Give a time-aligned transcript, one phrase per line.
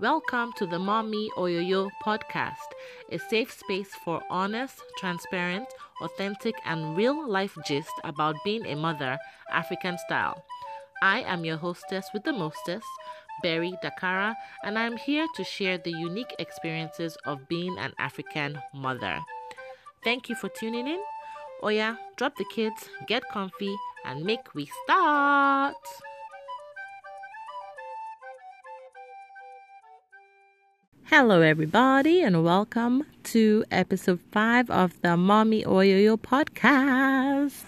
[0.00, 2.72] Welcome to the Mommy Oyoyo podcast,
[3.12, 5.68] a safe space for honest, transparent,
[6.00, 9.18] authentic, and real life gist about being a mother,
[9.52, 10.42] African style.
[11.02, 12.86] I am your hostess with the mostest,
[13.42, 14.34] Berry Dakara,
[14.64, 19.20] and I'm here to share the unique experiences of being an African mother.
[20.02, 21.00] Thank you for tuning in.
[21.62, 23.76] Oya, drop the kids, get comfy,
[24.06, 25.76] and make we start.
[31.10, 37.64] Hello, everybody, and welcome to episode five of the Mommy Oyoyo podcast.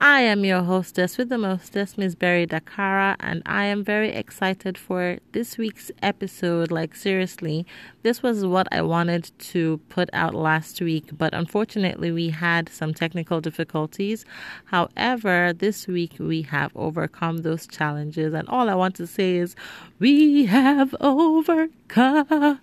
[0.00, 4.78] I am your hostess with the mostest, Miss Berry Dakara, and I am very excited
[4.78, 6.70] for this week's episode.
[6.70, 7.66] Like, seriously,
[8.02, 12.94] this was what I wanted to put out last week, but unfortunately, we had some
[12.94, 14.24] technical difficulties.
[14.66, 19.56] However, this week we have overcome those challenges, and all I want to say is,
[19.98, 22.59] we have overcome.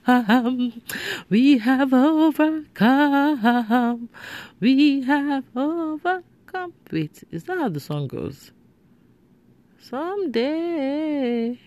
[1.30, 3.30] We have overcome.
[4.60, 6.74] We have overcome.
[6.92, 8.52] Wait, is that how the song goes?
[9.80, 11.60] Someday.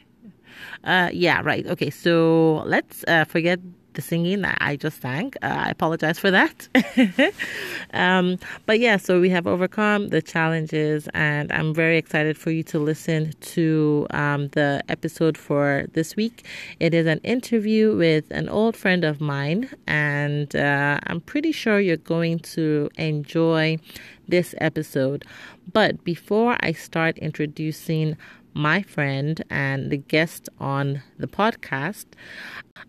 [0.84, 1.66] Uh, yeah, right.
[1.66, 3.60] Okay, so let's uh, forget
[3.94, 5.32] the singing that I just sang.
[5.42, 6.68] Uh, I apologize for that.
[7.92, 12.62] um, but yeah, so we have overcome the challenges, and I'm very excited for you
[12.64, 16.46] to listen to um, the episode for this week.
[16.78, 21.80] It is an interview with an old friend of mine, and uh, I'm pretty sure
[21.80, 23.78] you're going to enjoy
[24.28, 25.24] this episode.
[25.72, 28.16] But before I start introducing
[28.54, 32.06] my friend and the guest on the podcast,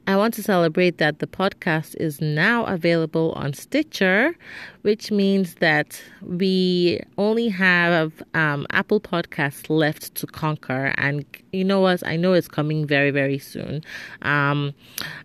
[0.07, 4.35] I want to celebrate that the podcast is now available on Stitcher,
[4.81, 10.93] which means that we only have um, Apple Podcasts left to conquer.
[10.97, 12.05] And you know what?
[12.05, 13.83] I know it's coming very, very soon.
[14.21, 14.73] Um,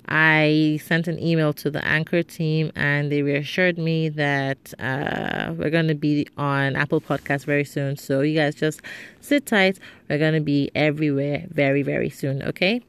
[0.08, 5.70] I sent an email to the Anchor team and they reassured me that uh, we're
[5.70, 7.96] going to be on Apple Podcasts very soon.
[7.96, 8.80] So you guys just
[9.20, 9.78] sit tight.
[10.08, 12.42] We're going to be everywhere very, very soon.
[12.42, 12.82] Okay.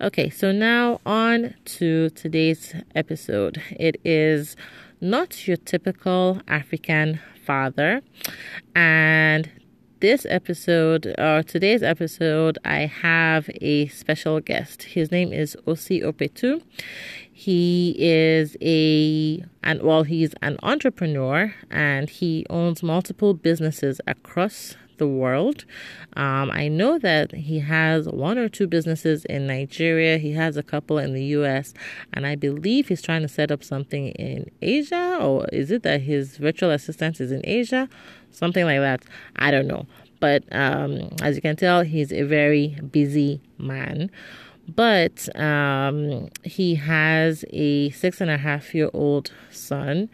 [0.00, 0.30] Okay.
[0.30, 3.60] So now on to today's episode.
[3.78, 4.56] It is
[4.98, 8.00] not your typical African father.
[8.74, 9.50] And
[10.00, 14.84] this episode, or today's episode, I have a special guest.
[14.84, 16.62] His name is Osi Opetu.
[17.30, 25.06] He is a and well, he's an entrepreneur and he owns multiple businesses across the
[25.06, 25.64] world.
[26.16, 30.62] Um, I know that he has one or two businesses in Nigeria, he has a
[30.62, 31.74] couple in the US,
[32.12, 36.02] and I believe he's trying to set up something in Asia, or is it that
[36.02, 37.88] his virtual assistant is in Asia?
[38.30, 39.04] Something like that.
[39.36, 39.86] I don't know.
[40.20, 44.10] But um, as you can tell, he's a very busy man
[44.68, 50.08] but um, he has a six and a half year old son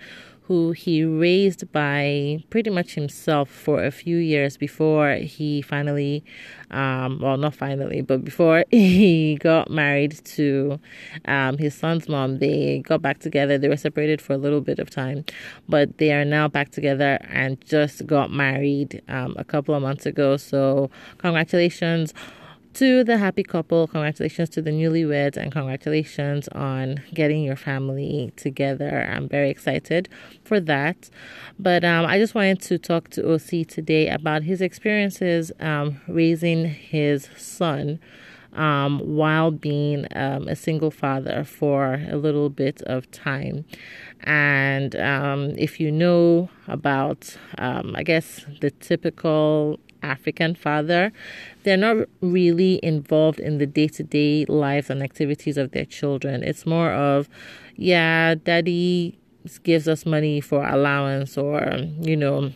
[0.49, 6.25] who he raised by pretty much himself for a few years before he finally,
[6.71, 10.81] um, well, not finally, but before he got married to
[11.27, 12.39] um, his son's mom.
[12.39, 13.59] They got back together.
[13.59, 15.27] They were separated for a little bit of time,
[15.69, 20.07] but they are now back together and just got married um, a couple of months
[20.07, 20.39] ago.
[20.39, 22.15] So, congratulations
[22.75, 29.09] to the happy couple, congratulations to the newlyweds and congratulations on getting your family together.
[29.11, 30.09] I'm very excited
[30.45, 31.11] for that.
[31.59, 36.67] But um, I just wanted to talk to Osi today about his experiences um, raising
[36.67, 37.99] his son.
[38.55, 43.67] Um, while being um, a single father for a little bit of time.
[44.25, 51.13] And um, if you know about, um, I guess, the typical African father,
[51.63, 56.43] they're not really involved in the day to day lives and activities of their children.
[56.43, 57.29] It's more of,
[57.77, 59.19] yeah, daddy
[59.63, 61.63] gives us money for allowance, or,
[62.01, 62.53] you know,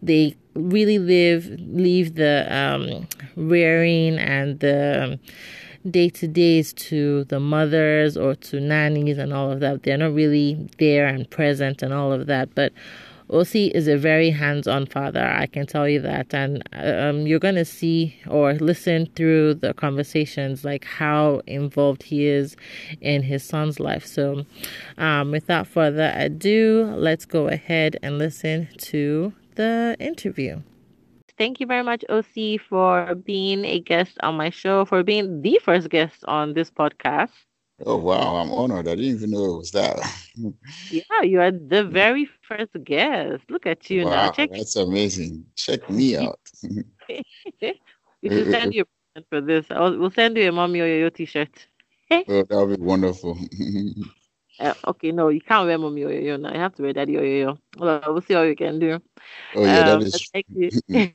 [0.00, 5.18] they really live, leave the um, rearing and the
[5.90, 9.82] day to days to the mothers or to nannies and all of that.
[9.82, 12.54] They're not really there and present and all of that.
[12.54, 12.72] But
[13.32, 16.34] Osi is a very hands on father, I can tell you that.
[16.34, 22.26] And um, you're going to see or listen through the conversations like how involved he
[22.26, 22.56] is
[23.00, 24.04] in his son's life.
[24.04, 24.44] So,
[24.98, 30.60] um, without further ado, let's go ahead and listen to the interview.
[31.38, 35.58] Thank you very much, Osi, for being a guest on my show, for being the
[35.64, 37.30] first guest on this podcast.
[37.84, 38.88] Oh wow, I'm honored.
[38.88, 39.98] I didn't even know it was that.
[40.90, 43.44] yeah, you are the very first guest.
[43.50, 44.30] Look at you wow, now.
[44.30, 45.44] Check that's amazing.
[45.56, 46.40] Check me out.
[48.22, 48.84] we should send you
[49.16, 49.66] a for this.
[49.70, 51.68] I'll, we'll send you a mommy oyoyo t-shirt.
[52.28, 53.36] Oh, that would be wonderful.
[54.62, 56.52] Uh, okay, no, you can't wear mommy oyoyo now.
[56.52, 57.58] You have to wear daddy oyoyo.
[57.78, 59.00] Well, we'll see what you can do.
[59.54, 60.72] Oh yeah, Um, is but thank you.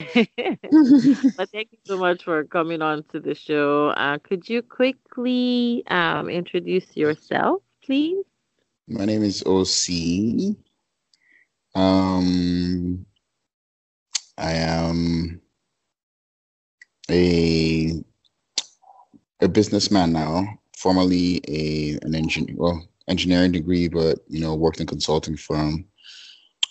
[1.38, 3.90] But thank you so much for coming on to the show.
[3.90, 8.26] Uh, could you quickly um, introduce yourself, please?
[8.88, 10.56] My name is Osi.
[11.76, 13.06] Um,
[14.38, 15.42] I am
[17.10, 18.04] a
[19.42, 24.88] a businessman now, formerly a an engineer, well, engineering degree, but you know, worked in
[24.88, 25.86] consulting firm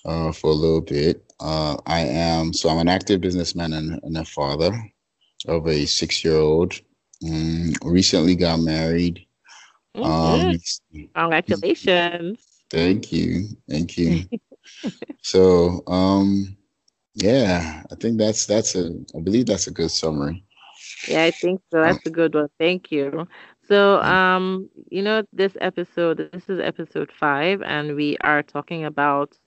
[0.04, 1.22] uh, for a little bit.
[1.40, 4.72] Uh, I am so I'm an active businessman and, and a father
[5.46, 6.74] of a six year old.
[7.26, 9.26] Um, recently got married.
[9.94, 10.56] Um,
[10.92, 11.10] Mhm.
[11.14, 12.38] Congratulations.
[12.70, 14.24] thank you, thank you.
[15.22, 16.56] So, um,
[17.16, 20.44] yeah, I think that's that's a I believe that's a good summary.
[21.08, 21.78] Yeah, I think so.
[21.78, 22.48] Um, That's a good one.
[22.58, 23.26] Thank you.
[23.66, 29.38] So, um, you know, this episode, this is episode five, and we are talking about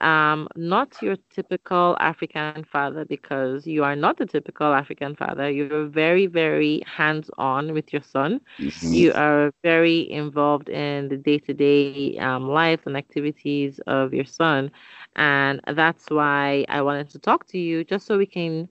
[0.00, 5.50] um, not your typical African father because you are not the typical African father.
[5.50, 8.40] You're very, very hands-on with your son.
[8.58, 14.70] mhm, You are very involved in the day-to-day um, life and activities of your son,
[15.16, 18.68] and that's why I wanted to talk to you just so we can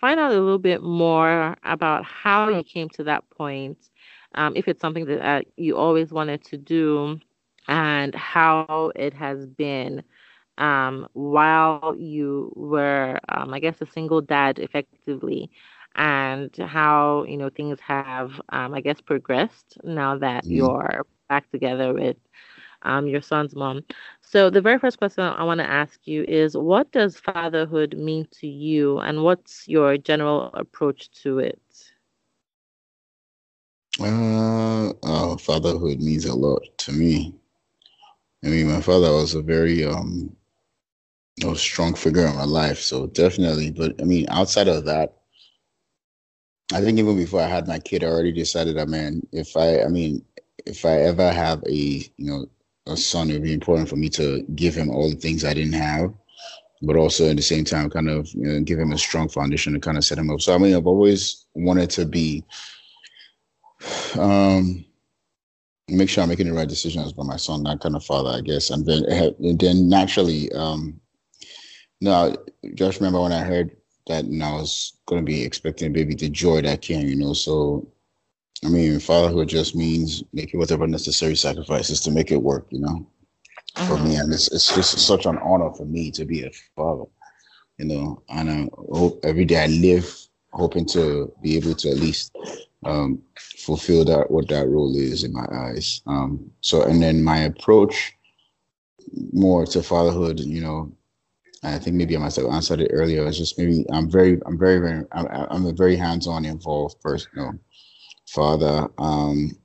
[0.00, 3.90] find out a little bit more about how you came to that point,
[4.36, 7.20] um, if it's something that uh, you always wanted to do,
[7.68, 10.02] and how it has been
[10.58, 15.50] um, while you were, um, I guess, a single dad effectively,
[15.94, 20.50] and how, you know, things have, um, I guess, progressed now that mhm.
[20.50, 22.16] you're back together with
[22.82, 23.82] um, your son's mom.
[24.20, 28.26] So the very first question I want to ask you is, what does fatherhood mean
[28.40, 31.60] to you, and what's your general approach to it?
[33.98, 37.34] Uh, oh, fatherhood means a lot to me.
[38.44, 40.36] I mean, my father was a very um,
[41.42, 43.70] know, strong figure in my life, so definitely.
[43.70, 45.14] But I mean, outside of that,
[46.72, 49.82] I think even before I had my kid, I already decided that man, if I,
[49.82, 50.24] I mean,
[50.64, 52.46] if I ever have a, you know,
[52.86, 55.54] a son, it would be important for me to give him all the things I
[55.54, 56.12] didn't have,
[56.82, 59.72] but also at the same time, kind of, you know, give him a strong foundation
[59.74, 60.40] to kind of set him up.
[60.40, 62.44] So I mean, I've always wanted to be,
[64.18, 64.84] um,
[65.88, 68.40] make sure I'm making the right decisions for my son, that kind of father, I
[68.40, 71.00] guess, and then, and then naturally, um,
[72.00, 72.36] no,
[72.74, 76.14] just remember when I heard that and I was going to be expecting a baby,
[76.14, 77.32] the joy that came, you know.
[77.32, 77.88] So,
[78.64, 83.06] I mean, fatherhood just means making whatever necessary sacrifices to make it work, you know,
[83.86, 84.16] for me.
[84.16, 84.20] Mhm.
[84.24, 87.04] And it's, it's just such an honor for me to be a father,
[87.78, 88.22] you know.
[88.28, 90.14] And I hope every day I live
[90.52, 92.32] hoping to be able to at least
[92.84, 96.02] um, fulfill that, what that role is in my eyes.
[96.06, 98.12] Um, so, and then my approach
[99.32, 100.92] more to fatherhood, you know,
[101.62, 103.26] I think maybe I must have answered it earlier.
[103.26, 107.30] It's just maybe I'm very, I'm very, very, I'm, I'm a very hands-on involved person,
[107.34, 107.52] you know,
[108.28, 108.88] father.
[108.98, 109.56] Um,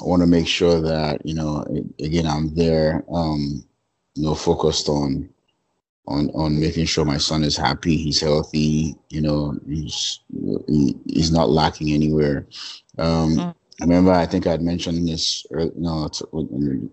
[0.00, 1.64] I want to make sure that you know,
[2.00, 3.64] again, I'm there, um,
[4.14, 5.28] you know, focused on,
[6.06, 10.20] on, on making sure my son is happy, he's healthy, you know, he's,
[10.68, 12.46] he, he's not lacking anywhere.
[12.98, 13.54] Um, Mm.
[13.80, 16.08] I remember, I think I'd mentioned this, early, no,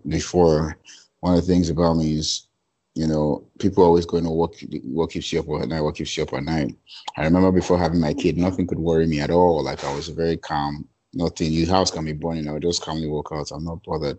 [0.08, 0.76] before.
[1.20, 2.48] One of the things about me is
[2.94, 6.16] you know, people always going to what what keeps you up at night, what keeps
[6.16, 6.76] you up at night.
[7.16, 9.62] I remember before having my kid, nothing could worry me at all.
[9.62, 10.88] Like I was very calm.
[11.12, 11.52] Nothing.
[11.52, 12.48] Your house can be burning.
[12.48, 13.50] I would just calmly walk out.
[13.50, 14.18] I'm not bothered.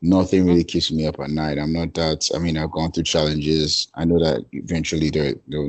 [0.00, 1.58] Nothing really keeps me up at night.
[1.58, 2.28] I'm not that.
[2.34, 3.88] I mean, I've gone through challenges.
[3.94, 5.68] I know that eventually there, there you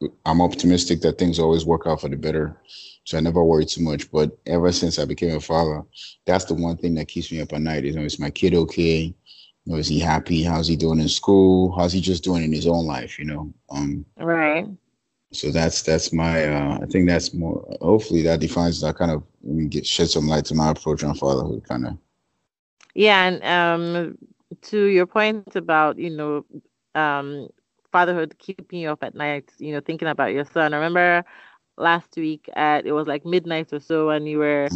[0.00, 2.56] know, I'm optimistic that things always work out for the better.
[3.04, 4.10] So I never worry too much.
[4.12, 5.82] But ever since I became a father,
[6.24, 7.84] that's the one thing that keeps me up at night.
[7.84, 9.14] You know, is my kid okay?
[9.64, 10.42] You know, is he happy?
[10.42, 11.74] How's he doing in school?
[11.76, 13.18] How's he just doing in his own life?
[13.18, 14.66] You know, um, Right.
[15.34, 16.44] So that's that's my.
[16.44, 17.66] Uh, I think that's more.
[17.80, 19.22] Hopefully, that defines that kind of.
[19.42, 21.98] Me get shed some light to my approach on fatherhood, kind of.
[22.94, 24.18] Yeah, and um,
[24.62, 26.44] to your point about, you know,
[26.94, 27.48] um,
[27.90, 30.72] fatherhood keeping you up at night, you know, thinking about your son.
[30.72, 31.24] I remember
[31.76, 34.72] last week at it was like midnight or so, and you were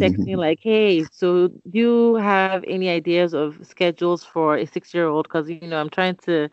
[0.00, 5.28] texting like, "Hey, so do you have any ideas of schedules for a six-year-old?
[5.28, 6.48] Because you know, I'm trying to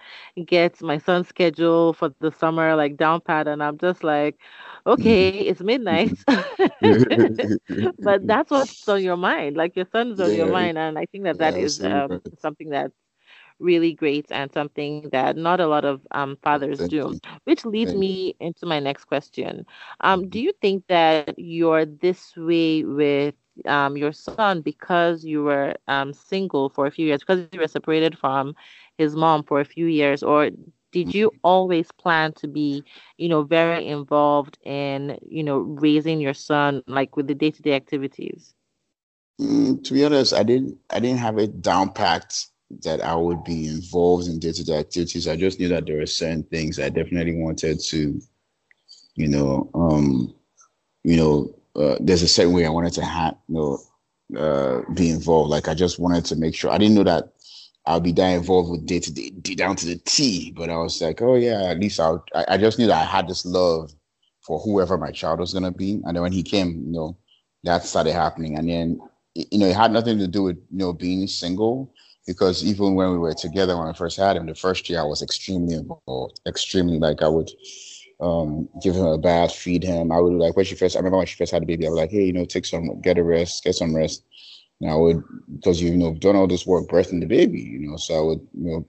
[0.45, 4.37] get my son's schedule for the summer like down pat, and I'm just like,
[4.85, 6.13] okay, it's midnight,
[7.99, 9.55] but that's what's on your mind.
[9.57, 12.69] Like your son's on your mind, and I think that that yeah, is um, something
[12.69, 12.93] that's
[13.59, 17.07] really great and something that not a lot of um, fathers Thank do.
[17.07, 17.19] you.
[17.43, 18.07] Which leads Thank you.
[18.07, 19.65] me into my next question.
[20.01, 23.35] Um, do you think that you're this way with
[23.65, 27.67] um, your son because you were um, single for a few years, because you were
[27.67, 28.55] separated from
[28.97, 30.49] his mom for a few years, or
[30.91, 32.83] did you always plan to be,
[33.17, 37.61] you know, very involved in, you know, raising your son, like with the day to
[37.61, 38.53] day activities?
[39.39, 40.79] Mm, to be honest, I didn't.
[40.89, 42.47] I didn't have it down packed
[42.83, 45.27] that I would be involved in day to day activities.
[45.27, 48.21] I just knew that there were certain things I definitely wanted to,
[49.15, 50.33] you know, um,
[51.03, 55.09] you know, uh, there's a certain way I wanted to have, you know, uh, be
[55.09, 55.51] involved.
[55.51, 56.71] Like I just wanted to make sure.
[56.71, 57.33] I didn't know that
[57.85, 60.51] I'll be that involved with day to day, down to the T.
[60.51, 62.23] But I was like, oh yeah, at least I'll.
[62.33, 63.93] I, I just knew that I had this love
[64.41, 66.01] for whoever my child was gonna be.
[66.05, 67.17] And then when he came, you know,
[67.63, 68.57] that started happening.
[68.57, 68.99] And then,
[69.35, 71.93] you know, it had nothing to do with you know being single
[72.25, 75.03] because even when we were together when I first had him, the first year I
[75.03, 77.51] was extremely involved, extremely like I would
[78.19, 80.11] um, give him a bath, feed him.
[80.11, 80.95] I would like when she first.
[80.95, 81.85] I remember when she first had a baby.
[81.85, 84.23] I was like, hey, you know, take some, get a rest, get some rest.
[84.81, 85.23] And I would
[85.55, 87.97] because you know done all this work birthing the baby, you know.
[87.97, 88.85] So I would you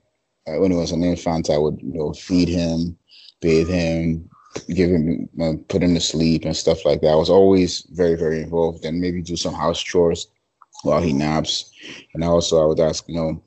[0.46, 2.96] know when he was an infant, I would you know feed him,
[3.40, 4.28] bathe him,
[4.68, 7.12] give him, uh, put him to sleep and stuff like that.
[7.12, 10.26] I was always very very involved and maybe do some house chores
[10.82, 11.70] while he naps.
[12.14, 13.42] And also I would ask, you know,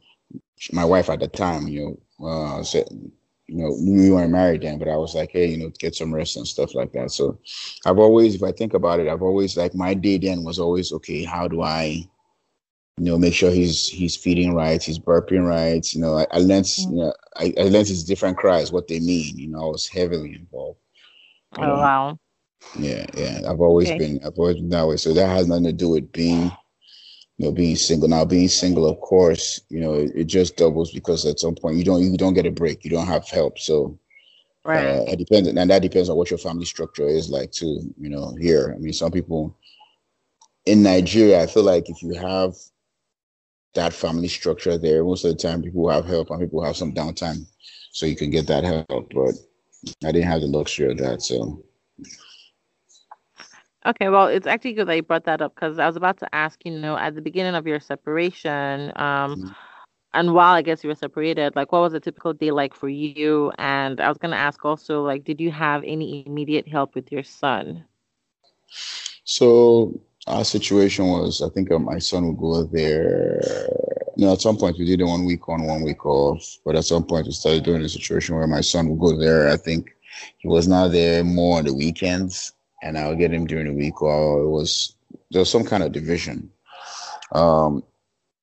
[0.71, 2.87] my wife at the time, you know, uh, said,
[3.47, 6.13] you know, we weren't married then, but I was like, hey, you know, get some
[6.13, 7.11] rest and stuff like that.
[7.11, 7.39] So
[7.85, 10.91] I've always, if I think about it, I've always like my day then was always
[10.93, 11.23] okay.
[11.23, 12.03] How do I,
[12.97, 15.83] you know, make sure he's he's feeding right, he's burping right.
[15.93, 16.91] You know, I, I learned, mm-hmm.
[16.91, 19.37] you know, I, I learned his different cries, what they mean.
[19.37, 20.79] You know, I was heavily involved.
[21.57, 22.19] Oh um, wow.
[22.77, 23.41] Yeah, yeah.
[23.49, 23.97] I've always okay.
[23.97, 24.97] been, I've always been that way.
[24.97, 26.51] So that has nothing to do with being
[27.39, 28.09] you know, being single.
[28.09, 31.77] Now, being single, of course, you know, it, it, just doubles because at some point
[31.77, 32.83] you don't you don't get a break.
[32.83, 33.57] You don't have help.
[33.57, 33.97] So
[34.65, 34.85] right.
[34.85, 37.93] Uh, it depends, and that depends on what your family structure is like too.
[37.97, 39.55] You know, here, I mean, some people
[40.65, 42.55] in Nigeria, I feel like if you have
[43.73, 46.93] that family structure there, most of the time people have help and people have some
[46.93, 47.45] downtime,
[47.93, 49.13] so you can get that help.
[49.13, 49.35] But
[50.03, 51.63] I didn't have the luxury of that, so
[53.85, 56.35] Okay, well, it's actually good that you brought that up because I was about to
[56.35, 59.47] ask, you know, at the beginning of your separation, um, mm-hmm.
[60.13, 62.89] and while I guess you were separated, like what was a typical day like for
[62.89, 63.53] you?
[63.57, 67.09] And I was going to ask also, like, did you have any immediate help with
[67.09, 67.85] your son?
[69.23, 73.41] So our situation was, I think uh, my son would go there.
[74.17, 76.75] You know, at some point we did it one week on, one week off, but
[76.75, 79.47] at some point we started doing a situation where my son would go there.
[79.47, 79.95] I think
[80.39, 84.01] he was now there more on the weekends and I'll get him during the week.
[84.01, 84.95] Or it was
[85.31, 86.51] there was some kind of division.
[87.31, 87.83] Um,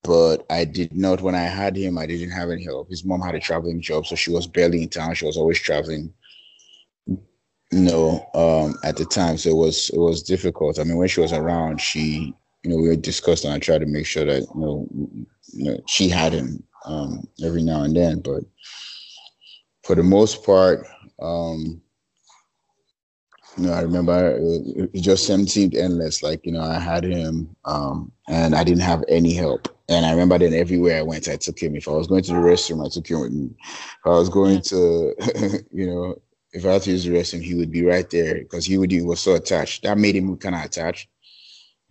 [0.03, 1.99] but I did not when I had him.
[1.99, 2.89] I didn't have any help.
[2.89, 5.15] His mom had a traveling job, so she was barely in town.
[5.15, 6.13] She was always traveling.
[7.07, 7.19] You
[7.73, 10.79] know, um, at the time, so it was it was difficult.
[10.79, 13.81] I mean, when she was around, she you know we were discussed, and I tried
[13.81, 14.89] to make sure that you know,
[15.53, 18.21] you know she had him um, every now and then.
[18.21, 18.45] But
[19.83, 20.87] for the most part,
[21.21, 21.83] um,
[23.57, 26.23] you know, I remember it, it just seemed endless.
[26.23, 29.69] Like, you know, I had him um, and I didn't have any help.
[29.89, 31.77] And I remember then everywhere I went, I took him.
[31.77, 33.51] If I was going to the restroom, I took him with me.
[33.63, 35.15] If I was going to,
[35.73, 36.17] you know,
[36.53, 38.91] if I had to use the restroom, he would be right there because he would
[38.91, 39.85] he was so attached.
[39.85, 41.09] That made him kind of attached.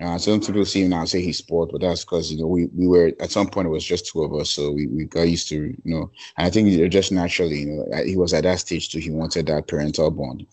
[0.01, 2.47] Uh, some people see him now and say he's spoiled, but that's because you know
[2.47, 5.05] we, we were at some point it was just two of us, so we, we
[5.05, 6.11] got used to you know.
[6.37, 8.99] And I think just naturally, you know, he was at that stage too.
[8.99, 10.45] He wanted that parental bond.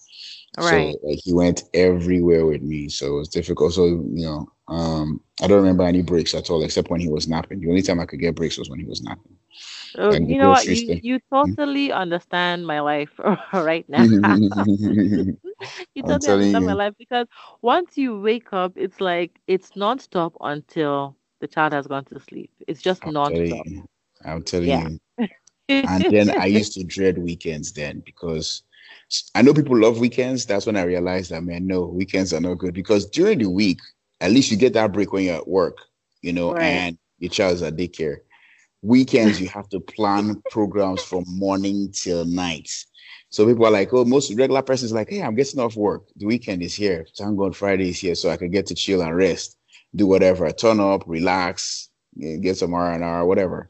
[0.59, 0.95] Right.
[1.01, 2.89] So like he went everywhere with me.
[2.89, 3.73] So it was difficult.
[3.73, 7.27] So, you know, um, I don't remember any breaks at all except when he was
[7.27, 7.61] napping.
[7.61, 9.37] The only time I could get breaks was when he was napping.
[9.97, 10.65] Oh, you know what?
[10.65, 11.99] You, you totally mm-hmm.
[11.99, 13.11] understand my life
[13.53, 14.03] right now.
[14.05, 15.37] you
[16.03, 16.61] totally understand you.
[16.61, 17.27] my life because
[17.61, 22.51] once you wake up, it's like it's nonstop until the child has gone to sleep.
[22.67, 23.65] It's just I'll nonstop.
[23.65, 23.85] Tell
[24.25, 24.89] I'll tell yeah.
[25.19, 25.29] you.
[25.69, 28.63] and then I used to dread weekends then because
[29.35, 30.47] I know people love weekends.
[30.47, 33.81] That's when I realized that, man, no, weekends are not good because during the week,
[34.21, 35.79] at least you get that break when you're at work,
[36.23, 36.63] you know, right.
[36.63, 38.19] and your child's at daycare.
[38.83, 42.71] Weekends, you have to plan programs from morning till night.
[43.29, 46.03] So people are like, oh, most regular persons like, hey, I'm getting off work.
[46.17, 47.07] The weekend is here.
[47.17, 49.57] Thank God Friday is here so I can get to chill and rest,
[49.95, 51.89] do whatever, turn up, relax,
[52.23, 53.69] eh, get some R&R, whatever.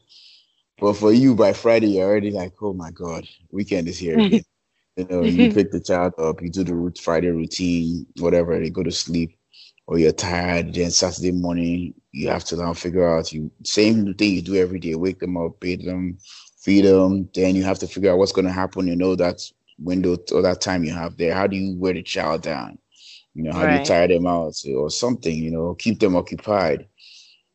[0.79, 4.43] But for you, by Friday, you're already like, oh my God, weekend is here again.
[4.95, 8.83] You know, you pick the child up, you do the Friday routine, whatever, they go
[8.83, 9.35] to sleep,
[9.87, 10.73] or you're tired.
[10.73, 14.79] Then Saturday morning, you have to now figure out you same thing you do every
[14.79, 16.19] day: wake them up, bathe them,
[16.61, 17.27] feed them.
[17.33, 18.87] Then you have to figure out what's going to happen.
[18.87, 19.41] You know that
[19.79, 21.33] window or that time you have there.
[21.33, 22.77] How do you wear the child down?
[23.33, 23.73] You know, how right.
[23.73, 25.35] do you tire them out or something?
[25.35, 26.87] You know, keep them occupied.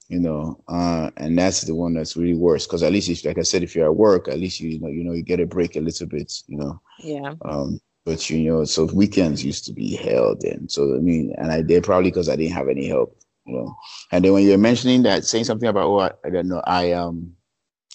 [0.08, 3.36] You know, uh, and that's the one that's really worse because at least, if, like
[3.36, 5.40] I said, if you're at work, at least you, you know, you know, you get
[5.40, 6.32] a break a little bit.
[6.46, 6.80] You know.
[6.98, 7.34] Yeah.
[7.42, 10.66] Um, but you know, so weekends used to be hell then.
[10.70, 13.14] So I mean, and I did probably because I didn't have any help.
[13.44, 13.76] You know,
[14.10, 16.92] and then when you're mentioning that, saying something about oh, I, I don't know, I
[16.92, 17.34] um,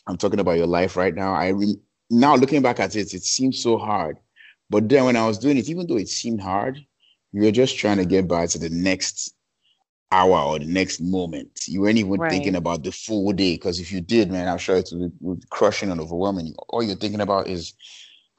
[0.06, 1.34] I'm talking about your life right now.
[1.34, 1.80] I re-
[2.12, 4.18] now looking back at it, it seems so hard.
[4.70, 6.80] But then when I was doing it, even though it seemed hard,
[7.32, 9.34] you were just trying to get by to the next
[10.14, 11.62] hour or the next moment.
[11.68, 12.30] You weren't even right.
[12.30, 13.56] thinking about the full day.
[13.56, 16.54] Because if you did, man, I'm sure it would, would be crushing and overwhelming.
[16.70, 17.74] All you're thinking about is,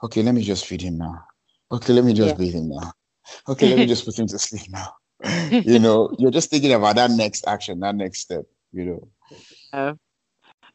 [0.02, 1.24] okay, let me just feed him now.
[1.72, 2.38] Okay, let me just yeah.
[2.38, 2.92] bathe him now.
[3.48, 4.94] Okay, let me just put him to sleep now.
[5.50, 9.08] you know, you're just thinking about that next action, that next step, you know.
[9.72, 9.94] Uh,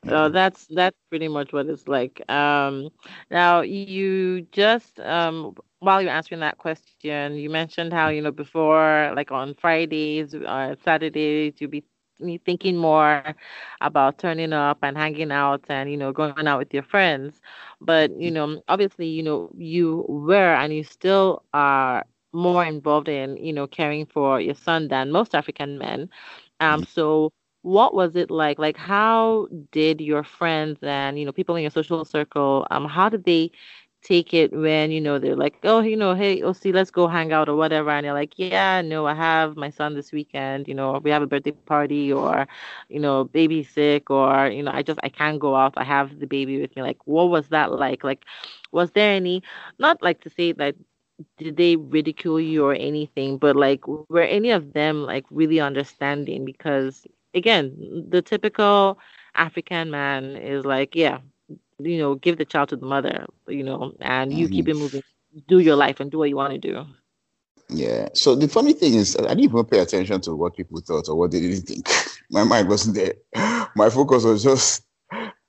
[0.07, 2.21] so that's that's pretty much what it's like.
[2.29, 2.89] Um,
[3.29, 9.11] now you just um, while you're answering that question, you mentioned how you know before,
[9.15, 11.83] like on Fridays or uh, Saturdays, you'd be
[12.45, 13.33] thinking more
[13.81, 17.33] about turning up and hanging out and you know going out with your friends.
[17.81, 23.37] But you know, obviously, you know you were and you still are more involved in
[23.37, 26.09] you know caring for your son than most African men.
[26.59, 26.83] Um, mm-hmm.
[26.83, 28.59] so what was it like?
[28.59, 33.09] Like how did your friends and you know people in your social circle um how
[33.09, 33.51] did they
[34.03, 37.07] take it when you know they're like oh you know hey oh see let's go
[37.07, 40.67] hang out or whatever and you're like yeah no i have my son this weekend
[40.67, 42.47] you know we have a birthday party or
[42.89, 46.19] you know baby sick or you know i just i can't go out i have
[46.19, 48.03] the baby with me like what was that like?
[48.03, 48.25] Like
[48.71, 49.41] was there any
[49.79, 50.75] not like to say that
[51.37, 56.45] did they ridicule you or anything but like were any of them like really understanding?
[56.45, 58.99] Because again, the typical
[59.35, 61.19] African man is like, yeah,
[61.79, 64.53] you know, give the child to the mother, you know, and you mm-hmm.
[64.53, 65.03] keep it moving,
[65.47, 66.85] do your life and do what you want to do.
[67.69, 68.09] Yeah.
[68.13, 71.15] So the funny thing is, I didn't even pay attention to what people thought or
[71.15, 71.87] what they didn't think.
[72.31, 73.13] My mind wasn't there.
[73.75, 74.83] My focus was just,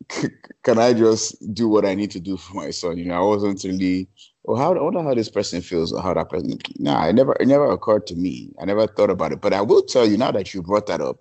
[0.63, 2.97] can I just do what I need to do for my son?
[2.97, 4.09] You know, I wasn't really,
[4.47, 6.59] oh, how, I wonder how this person feels or how that person.
[6.79, 8.51] No, nah, it never, it never occurred to me.
[8.61, 9.41] I never thought about it.
[9.41, 11.21] But I will tell you now that you brought that up,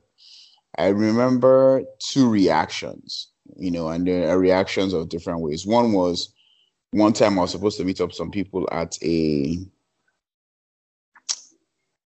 [0.79, 5.65] I remember two reactions, you know, and there are reactions of different ways.
[5.65, 6.33] One was
[6.91, 9.59] one time I was supposed to meet up some people at a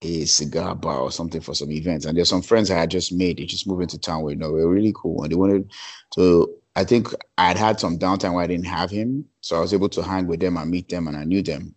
[0.05, 2.07] a cigar bar or something for some events.
[2.07, 3.37] And there's some friends I had just made.
[3.37, 5.23] They just moved into town with, you know, we were really cool.
[5.23, 5.71] And they wanted
[6.15, 7.09] to, I think
[7.39, 9.27] I'd had some downtime where I didn't have him.
[9.43, 11.75] So I was able to hang with them and meet them and I knew them.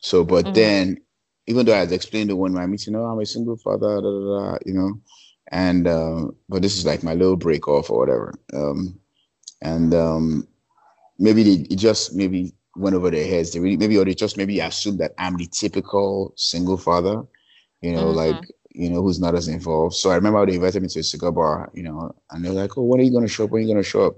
[0.00, 0.54] So, but mm-hmm.
[0.54, 0.96] then,
[1.46, 4.00] even though I had explained to one my meeting, oh, I'm a single father, da,
[4.00, 5.00] da, da, you know,
[5.50, 8.34] and uh, but this is like my little break off or whatever.
[8.54, 8.98] Um,
[9.62, 10.48] and um,
[11.18, 13.52] maybe they it just maybe went over their heads.
[13.52, 17.22] They really maybe or they just maybe assume that I'm the typical single father,
[17.82, 18.16] you know, mm-hmm.
[18.16, 19.96] like you know who's not as involved.
[19.96, 22.78] So I remember they invited me to a cigar bar, you know, and they're like,
[22.78, 23.50] "Oh, when are you going to show up?
[23.50, 24.16] When are you going to show up?"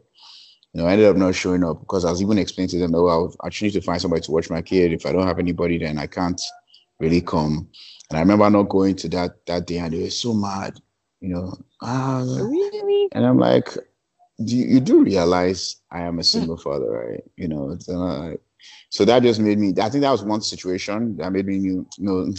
[0.74, 2.94] You know, I ended up not showing up because I was even explaining to them,
[2.94, 4.92] "Oh, I'll actually need to find somebody to watch my kid.
[4.92, 6.40] If I don't have anybody, then I can't
[7.00, 7.68] really come."
[8.10, 10.78] And I remember not going to that that day, and they were so mad
[11.22, 13.08] you know, ah, really?
[13.12, 13.68] and I'm like,
[14.44, 16.62] do you, you, do realize I am a single mm.
[16.62, 17.22] father, right?
[17.36, 18.32] You know, uh,
[18.90, 19.72] so that just made me.
[19.80, 22.32] I think that was one situation that made me you know.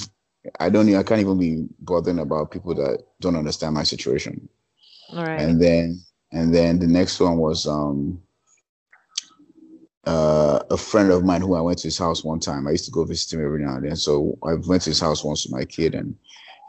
[0.59, 0.93] I don't.
[0.93, 4.49] I can't even be bothering about people that don't understand my situation.
[5.11, 5.39] All right.
[5.39, 6.01] And then,
[6.33, 8.21] and then the next one was um,
[10.05, 12.67] uh, a friend of mine who I went to his house one time.
[12.67, 13.95] I used to go visit him every now and then.
[13.95, 16.13] So I went to his house once with my kid, and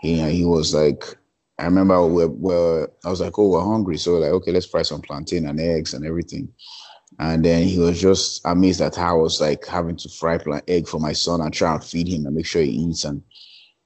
[0.00, 1.16] he he was like,
[1.58, 3.96] I remember we were, I was like, oh, we're hungry.
[3.96, 6.52] So like, okay, let's fry some plantain and eggs and everything.
[7.20, 10.64] And then he was just amazed at how I was like having to fry plant
[10.66, 13.22] egg for my son and try and feed him and make sure he eats and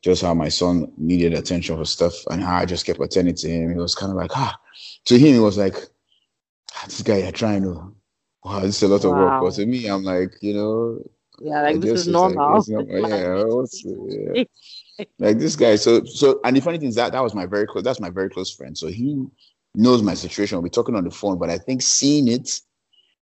[0.02, 3.50] just how my son needed attention for stuff and how I just kept attending to
[3.50, 3.72] him.
[3.72, 4.58] He was kind of like, ah,
[5.06, 5.74] to him, it was like,
[6.74, 7.94] ah, this guy you're trying to,
[8.44, 9.10] wow, this is a lot wow.
[9.10, 9.42] of work.
[9.42, 11.02] But to me, I'm like, you know,
[11.40, 12.64] yeah, like this is normal.
[12.68, 13.68] Like, normal.
[13.84, 14.44] yeah,
[14.98, 15.04] yeah.
[15.18, 15.76] like this guy.
[15.76, 17.84] So so and the funny thing is that that was my very close.
[17.84, 18.76] That's my very close friend.
[18.76, 19.24] So he
[19.74, 20.60] knows my situation.
[20.62, 22.50] We're talking on the phone, but I think seeing it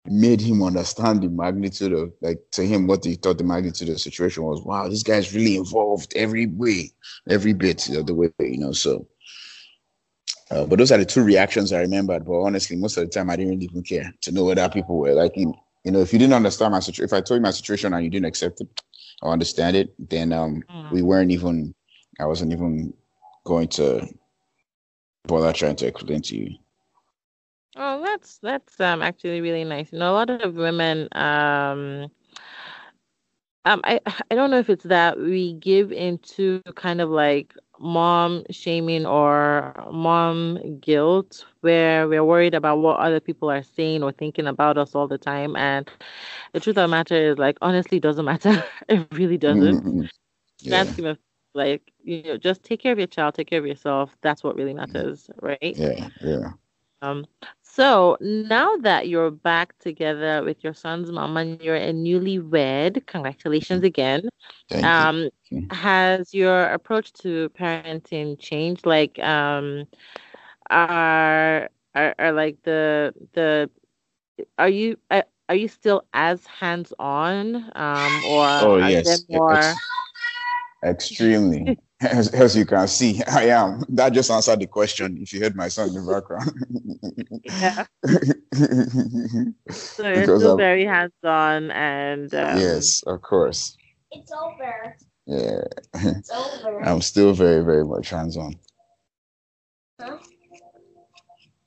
[0.05, 3.95] made him understand the magnitude of like to him what he thought the magnitude of
[3.95, 4.61] the situation was.
[4.63, 6.91] Wow, this guy's really involved every way,
[7.29, 8.73] every bit of the way, you know.
[8.73, 9.07] So
[10.53, 12.25] uh, but those are the two reactions I remembered.
[12.25, 14.97] But honestly, most of the time I didn't really even care to know whether people
[14.97, 15.33] were like,
[15.83, 18.03] you know, if you didn't understand my situation, if I told you my situation and
[18.03, 18.81] you didn't accept it,
[19.21, 20.91] or understand it, then um, mm.
[20.91, 21.73] we weren't even,
[22.19, 22.93] I wasn't even
[23.45, 24.07] going to
[25.25, 26.55] bother trying to explain to you.
[27.75, 29.91] Oh, that's that's um actually really nice.
[29.91, 32.11] You know, a lot of women um
[33.65, 38.43] Um, I I don't know if it's that we give into kind of like mom
[38.49, 44.47] shaming or mom guilt, where we're worried about what other people are saying or thinking
[44.47, 45.55] about us all the time.
[45.55, 45.89] And
[46.53, 48.63] the truth of the matter is, like, honestly, it doesn't matter.
[48.89, 49.83] It really doesn't.
[49.83, 50.01] Mm-hmm.
[50.61, 50.85] Yeah,
[51.53, 54.15] like, you know, just take care of your child, take care of yourself.
[54.21, 55.77] That's what really matters, right?
[55.77, 56.51] yeah, yeah.
[57.01, 57.25] Um,
[57.73, 63.83] so now that you're back together with your son's mom and you're a newlywed, congratulations
[63.83, 64.29] again.
[64.69, 65.07] Thank you.
[65.09, 65.29] Um,
[65.71, 68.85] has your approach to parenting changed?
[68.85, 69.85] Like, um,
[70.69, 73.69] are are, are like the the
[74.57, 79.59] are you are, are you still as hands-on, um, or Oh yes, more?
[79.61, 79.75] ex
[80.83, 81.77] extremely.
[82.03, 83.83] As, as you can see, I am.
[83.89, 85.17] That just answered the question.
[85.21, 86.51] If you heard my son in the background,
[87.45, 87.85] Yeah.
[89.73, 93.77] So you're because still I'm very hands-on and um, yes, of course.
[94.11, 94.95] It's over.
[95.25, 95.61] Yeah,
[95.95, 96.81] It's over.
[96.85, 98.55] I'm still very, very much hands-on.
[99.99, 100.17] Huh?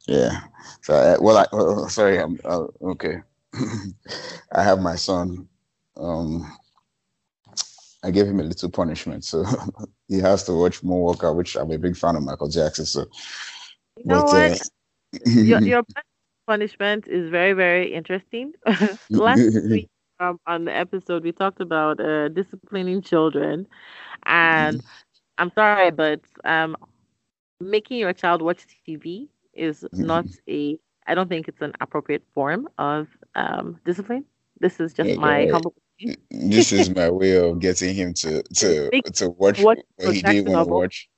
[0.06, 0.40] Yeah.
[0.82, 2.18] So, uh, well, I, oh, oh, sorry.
[2.20, 3.16] I'm uh, okay.
[4.52, 5.48] I have my son.
[5.96, 6.50] Um,
[8.06, 9.44] I gave him a little punishment, so
[10.08, 12.86] he has to watch more workout, which I'm a big fan of Michael Jackson.
[12.86, 13.06] So,
[13.96, 14.52] you know but what?
[14.52, 14.56] uh,
[15.40, 15.82] Your your
[16.46, 18.52] punishment is very, very interesting.
[19.14, 19.88] Last week,
[20.20, 23.66] um, on the episode, we talked about uh, disciplining children,
[24.26, 24.82] and
[25.38, 26.76] I'm sorry, but um,
[27.60, 30.78] making your child watch TV is not a.
[31.06, 34.24] I don't think it's an appropriate form of um, discipline.
[34.60, 35.85] This is just my Yeah, humble opinion.
[36.30, 40.46] This is my way of getting him to to to watch watch what he did
[40.46, 41.08] want to watch.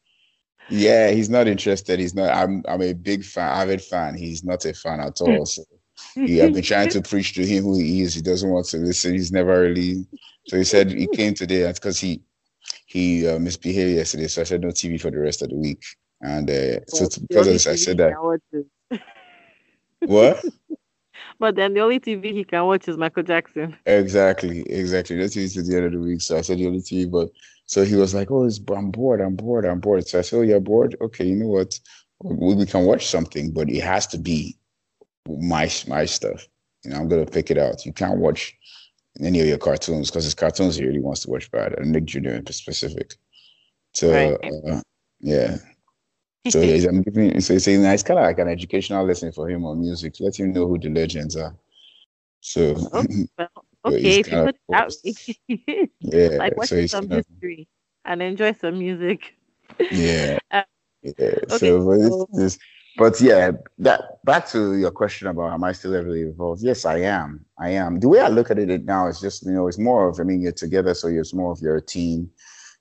[0.70, 1.98] Yeah, he's not interested.
[1.98, 2.30] He's not.
[2.30, 4.14] I'm I'm a big fan, avid fan.
[4.14, 5.46] He's not a fan at all.
[5.46, 5.64] So
[6.16, 8.14] yeah, I've been trying to preach to him who he is.
[8.14, 9.14] He doesn't want to listen.
[9.14, 10.06] He's never really.
[10.46, 12.22] So he said he came today because he
[12.86, 14.28] he uh, misbehaved yesterday.
[14.28, 15.82] So I said no TV for the rest of the week.
[16.20, 18.64] And uh, so Well, because of this, I said that can watch is,
[20.00, 20.44] what
[21.38, 23.76] but then the only TV he can watch is Michael Jackson.
[23.86, 25.16] exactly exactly.
[25.16, 26.20] No TV to the end of the week.
[26.20, 27.28] So I said the only TV, but
[27.66, 29.20] so he was like, oh, it's, I'm bored.
[29.20, 29.66] I'm bored.
[29.66, 30.06] I'm bored.
[30.08, 30.96] So I said, oh, you're bored.
[31.00, 31.78] Okay, you know what?
[32.22, 34.56] We, we can watch something, but it has to be
[35.28, 36.46] my my stuff.
[36.84, 37.84] You know, I'm gonna pick it out.
[37.84, 38.56] You can't watch
[39.20, 42.06] any of your cartoons because it's cartoons he really wants to watch bad, and Nick
[42.06, 42.30] Jr.
[42.30, 43.14] in specific.
[43.94, 44.52] So Right.
[44.72, 44.80] uh,
[45.20, 45.58] yeah.
[46.46, 49.64] So he's, I'm giving so it's, it's kind of like an educational lesson for him
[49.64, 51.54] on music, to let him know who the legends are.
[52.40, 53.04] So Oh,
[53.36, 53.48] well,
[53.86, 55.90] okay, if you put it that way.
[56.00, 57.68] yeah, Like so he's some kind of history
[58.04, 59.34] and enjoy some music.
[59.90, 60.62] yeah, Uh,
[61.02, 61.12] yeah.
[61.50, 62.60] okay, So but it's so
[62.96, 66.62] but yeah, that back to your question about am I still heavily involved?
[66.62, 67.44] Yes, I am.
[67.58, 68.00] I am.
[68.00, 70.24] The way I look at it now is just, you know, it's more of I
[70.24, 72.30] mean you're together, so it's more of your team.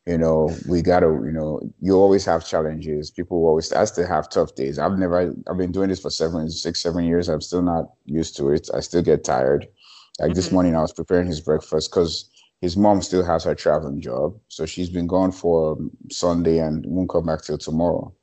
[0.07, 3.11] You know, we gotta, you know, you always have challenges.
[3.11, 4.79] People always I still have tough days.
[4.79, 7.29] I've never I've been doing this for seven, six, seven years.
[7.29, 8.69] I'm still not used to it.
[8.73, 9.67] I still get tired.
[10.19, 12.29] Like this mhm, morning I was preparing his breakfast because
[12.61, 14.39] his mom still has her traveling job.
[14.49, 15.77] So she's been gone for
[16.11, 18.13] Sunday and won't come back till tomorrow.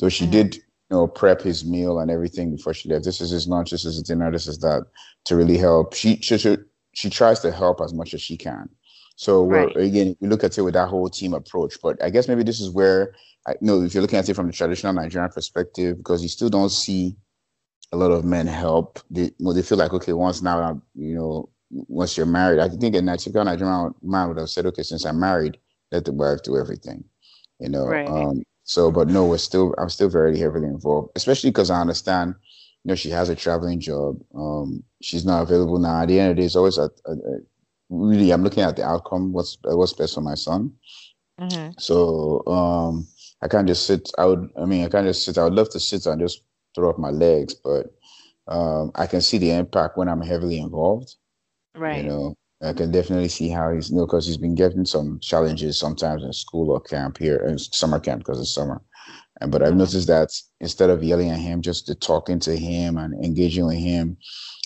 [0.00, 3.04] So she mhm, did, you know, prep his meal and everything before she left.
[3.04, 4.84] This is his lunch, this is his dinner, this is that
[5.26, 5.94] to really help.
[5.94, 6.56] She she she,
[6.94, 8.70] she tries to help as much as she can.
[9.22, 9.76] So right.
[9.76, 11.80] again, we look at it with that whole team approach.
[11.80, 13.14] But I guess maybe this is where
[13.46, 16.50] I know if you're looking at it from the traditional Nigerian perspective, because you still
[16.50, 17.14] don't see
[17.92, 18.98] a lot of men help.
[19.10, 22.96] They well, they feel like okay, once now you know, once you're married, I think
[22.96, 25.56] a Nigerian Nigerian man would have said, okay, since I'm married,
[25.92, 27.04] let the wife do everything,
[27.60, 27.86] you know.
[27.86, 28.08] Right.
[28.08, 32.34] Um, so, but no, we're still, I'm still very heavily involved, especially because I understand,
[32.82, 34.20] you know, she has a traveling job.
[34.34, 36.02] Um, she's not available now.
[36.02, 37.38] At the end of the day, it's always a, a, a
[37.92, 39.32] really, I'm looking at the outcome.
[39.32, 40.74] What's what's best for my son.
[41.38, 43.06] Mhm, So um,
[43.42, 44.10] I can't just sit.
[44.18, 44.50] I would.
[44.56, 45.38] I mean, I can't just sit.
[45.38, 46.42] I would love to sit and just
[46.74, 47.86] throw up my legs, but
[48.48, 51.16] um, I can see the impact when I'm heavily involved.
[51.74, 51.92] Right.
[51.92, 53.90] You know, I can definitely see how he's.
[53.90, 57.58] You know, because he's been getting some challenges sometimes in school or camp here, in
[57.58, 58.82] summer camp because it's summer.
[59.40, 62.56] And but I've Mhm, noticed that instead of yelling at him, just to talking to
[62.56, 64.16] him and engaging with him,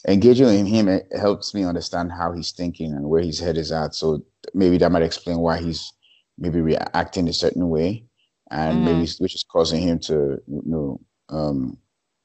[0.06, 3.94] engaging him it helps me understand how he's thinking and where his head is at.
[3.94, 4.22] So
[4.54, 5.92] maybe that might explain why he's
[6.38, 8.04] maybe reacting a certain way,
[8.50, 11.78] and maybe mhm, which is causing him to you know um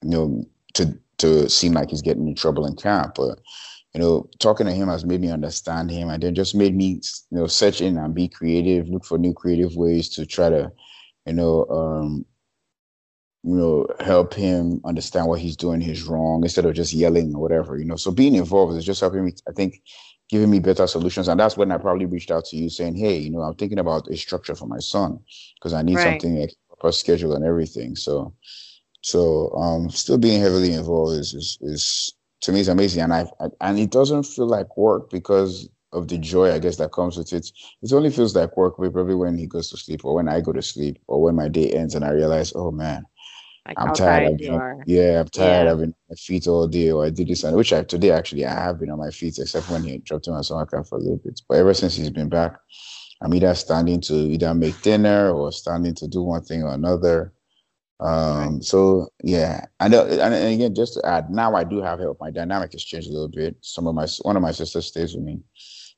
[0.04, 0.44] you know
[0.76, 3.16] to to seem like he's getting in trouble in camp.
[3.16, 3.40] But
[3.94, 7.02] you know, talking to him has made me understand him, and then just made me
[7.32, 10.72] you know search in and be creative, look for new creative ways to try to
[11.26, 12.26] you know um
[13.44, 17.42] you know, help him understand what he's doing is wrong instead of just yelling or
[17.42, 17.96] whatever, you know.
[17.96, 19.82] So being involved is just helping me, I think,
[20.30, 21.28] giving me better solutions.
[21.28, 23.80] And that's when I probably reached out to you saying, Hey, you know, I'm thinking
[23.80, 25.20] about a structure for my son
[25.56, 26.02] because I need Right.
[26.02, 27.96] something like proper schedule and everything.
[27.96, 28.34] So,
[29.02, 33.04] so, um, still being heavily involved is, is, is to me, is amazing.
[33.04, 36.78] And I, I, and it doesn't feel like work because of the joy, I guess,
[36.78, 37.50] that comes with it.
[37.82, 40.54] It only feels like work probably when he goes to sleep or when I go
[40.54, 43.06] to sleep or when my day ends and I realize, oh man,
[43.68, 44.40] Like I'm tired.
[44.40, 44.84] Tired are.
[44.88, 45.66] yeah, I'm tired.
[45.66, 45.72] Yeah.
[45.72, 48.12] I've been on my feet all day, or I did this, and which I today
[48.12, 50.88] actually I have been on my feet, except when he dropped in my summer camp
[50.88, 51.40] for a little bit.
[51.48, 52.58] But ever since he's been back,
[53.22, 57.34] I'm either standing to either make dinner or standing to do one thing or another.
[58.00, 62.00] Um, so yeah, and, uh, and and again, just to add, now I do have
[62.00, 62.18] help.
[62.20, 63.56] My dynamic has changed a little bit.
[63.62, 65.40] Some of my one of my sisters stays with me,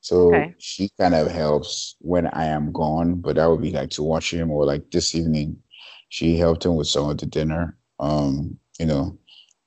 [0.02, 0.54] so Okay.
[0.58, 3.22] she kind of helps when I am gone.
[3.22, 5.56] But that would be like to watch him, or like this evening,
[6.14, 7.76] she helped him with some of the dinner.
[7.98, 9.18] Um, you know,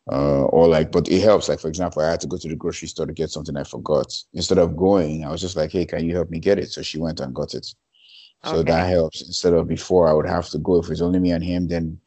[0.09, 1.49] uh, or like, but it helps.
[1.49, 3.65] Like for example, I had to go to the grocery store to get something I
[3.65, 4.09] forgot.
[4.33, 6.81] Instead of going, I was just like, "Hey, can you help me get it?" So
[6.81, 7.67] she went and got it.
[8.45, 8.71] So Okay.
[8.71, 9.21] that helps.
[9.23, 11.67] Instead of before, I would have to go if it's only me and him.
[11.67, 11.99] Then,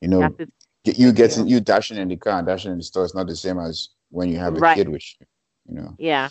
[0.00, 0.46] you know, to-
[0.84, 3.26] get- you getting you dashing in the car and dashing in the store is not
[3.26, 4.76] the same as when you have a Right.
[4.76, 5.26] kid with you.
[5.70, 6.28] You know, yeah.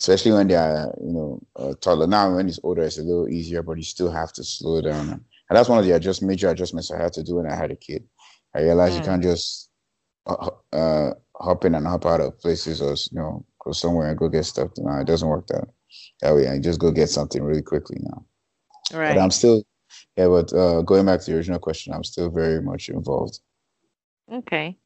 [0.00, 2.06] especially when they are, you know, uh, toddler.
[2.06, 5.24] Now, when he's older, it's a little easier, but you still have to slow down.
[5.52, 7.72] And that's one of the adjust major adjustments I had to do when I had
[7.72, 8.08] a kid.
[8.54, 9.06] I realized you Mm.
[9.12, 9.70] can't just
[10.26, 14.18] uh, uh, hop in and hop out of places or you know go somewhere and
[14.18, 14.70] go get stuff.
[14.78, 15.68] No, it doesn't work that
[16.22, 16.48] that way.
[16.48, 18.24] I just go get something really quickly now.
[18.92, 19.14] Right.
[19.14, 19.64] But I'm still,
[20.16, 20.28] yeah.
[20.28, 23.40] But uh, going back to the original question, I'm still very much involved.
[24.32, 24.78] Okay.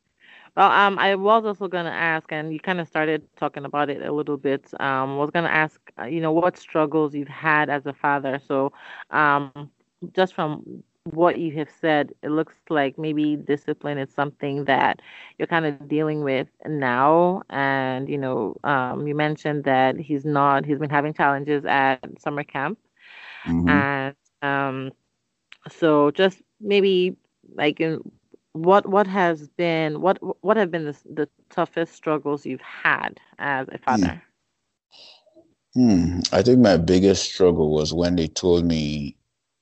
[0.57, 4.03] Well, um, I was also gonna ask, and you kind of started talking about it
[4.03, 4.69] a little bit.
[4.81, 8.41] Um, was gonna ask, uh, you know, what struggles you've had as a father.
[8.47, 8.73] So,
[9.11, 9.71] um,
[10.13, 15.01] just from what you have said, it looks like maybe discipline is something that
[15.39, 17.43] you're kind of dealing with now.
[17.51, 22.45] And, you know, um, you mentioned that he's not, he's been having challenges at summer
[22.45, 22.79] camp.
[23.45, 23.69] Mhm.
[23.69, 24.93] And um,
[25.69, 27.17] so just maybe
[27.55, 28.01] like in
[28.53, 33.69] what what has been what what have been the, the toughest struggles you've had as
[33.73, 34.23] a father?
[35.75, 36.21] Hmm.
[36.33, 39.17] I think my biggest struggle was when they told me.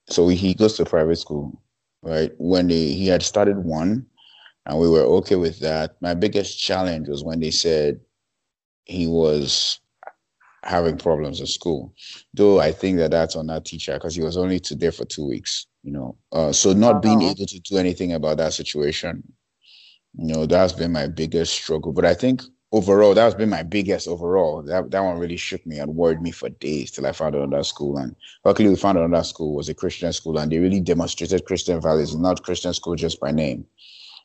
[0.09, 1.61] So he goes to private school,
[2.03, 2.33] right?
[2.39, 4.07] When they he had started one,
[4.67, 5.97] and we were okay with that.
[6.01, 8.01] My biggest challenge was when they said
[8.85, 9.81] he was
[10.65, 11.95] having problems at school.
[12.35, 15.05] Though I think that that's on that teacher because he was only to there for
[15.05, 16.17] two weeks, you know.
[16.33, 17.31] Uh, so not being Oh.
[17.31, 19.23] able to do anything about that situation,
[20.17, 21.93] you know, that's been my biggest struggle.
[21.93, 22.43] But I think
[22.75, 24.63] overall, that's been my biggest overall.
[24.63, 27.65] That that one really shook me and worried me for days till I found another
[27.65, 27.99] school.
[27.99, 31.81] And luckily, we found another school was a Christian school, and they really demonstrated Christian
[31.81, 33.67] values, not Christian school just by name.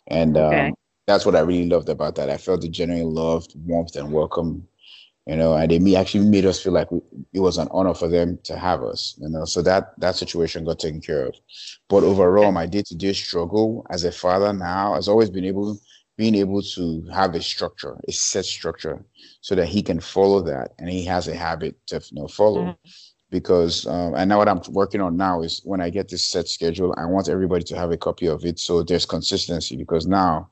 [0.07, 0.71] And Okay.
[0.71, 0.75] um,
[1.07, 2.29] that's what I really loved about that.
[2.29, 4.67] I felt the genuine love, warmth, and welcome
[5.27, 7.01] you know, and they actually made us feel like we,
[7.33, 9.45] it was an honor for them to have us, you know.
[9.45, 11.35] So that that situation got taken care of.
[11.89, 15.77] But overall, my day to day struggle as a father now has always been able
[16.19, 19.05] being able to have a structure, a set structure,
[19.41, 22.65] so that he can follow that, and he has a habit to you know follow.
[22.65, 22.77] Mhm.
[23.31, 26.47] Because um, and now what I'm working on now is when I get this set
[26.49, 29.77] schedule, I want everybody to have a copy of it, so there's consistency.
[29.77, 30.49] Because now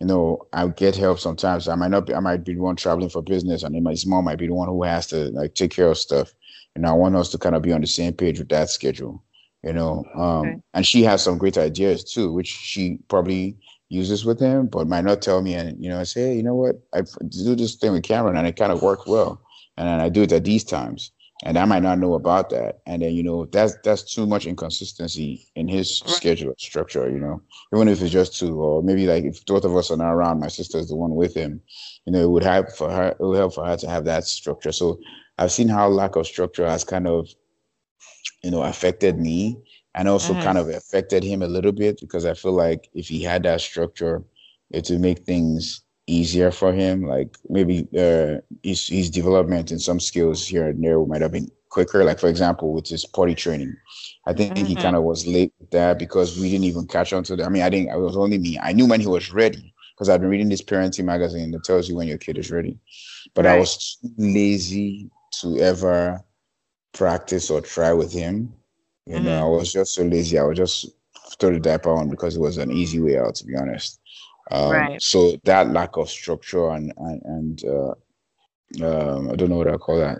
[0.00, 1.68] you know, I get help sometimes.
[1.68, 3.96] I might not be, I might be the one traveling for business, and then my
[4.06, 6.32] mom might be the one who has to like take care of stuff.
[6.76, 9.22] And I want us to kind of be on the same page with that schedule,
[9.64, 10.04] you know.
[10.14, 10.62] Um, Okay.
[10.74, 13.56] and she has some great ideas too, which she probably
[13.88, 15.54] uses with him, but might not tell me.
[15.54, 18.36] And you know, I say, hey, you know what, I do this thing with Cameron,
[18.36, 19.40] and it kind of worked well,
[19.76, 21.12] and then I do it at these times.
[21.44, 24.44] And I might not know about that, and then you know that's that's too much
[24.44, 26.12] inconsistency in his Right.
[26.14, 27.08] schedule structure.
[27.08, 27.40] You know,
[27.72, 30.40] even if it's just two, or maybe like if both of us are not around,
[30.40, 31.60] my sister's the one with him.
[32.06, 33.10] You know, it would help for her.
[33.10, 34.72] It would help for her to have that structure.
[34.72, 34.98] So
[35.38, 37.28] I've seen how lack of structure has kind of,
[38.42, 39.56] you know, affected me,
[39.98, 40.42] and also Mhm.
[40.42, 43.60] kind of affected him a little bit because I feel like if he had that
[43.60, 44.24] structure,
[44.70, 47.04] it would make things easier for him.
[47.06, 51.50] Like maybe uh, his his development in some skills here and there might have been
[51.70, 52.04] quicker.
[52.04, 53.76] Like for example, with his potty training,
[54.26, 54.80] I think he Mhm.
[54.82, 57.46] kind of was late with that because we didn't even catch on to that.
[57.46, 57.90] I mean, I didn't.
[57.92, 58.58] It was only me.
[58.62, 61.88] I knew when he was ready because I've been reading this parenting magazine that tells
[61.88, 62.78] you when your kid is ready.
[63.34, 66.24] But I was too lazy to ever
[66.92, 68.54] practice or try with him.
[69.08, 69.42] You know, Mhm.
[69.42, 70.38] I was just so lazy.
[70.38, 70.86] I would just
[71.40, 74.00] throw the diaper on because it was an easy way out, to be honest.
[74.50, 75.02] Um, Right.
[75.02, 77.94] So that lack of structure and and, and uh,
[78.84, 80.18] um, I don't know what I call that.